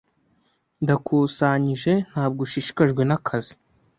Ndakusanyije 0.83 1.93
ntabwo 2.09 2.39
ushishikajwe 2.45 3.01
nakazi. 3.05 3.53